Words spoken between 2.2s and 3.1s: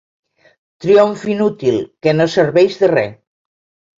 serveix de re.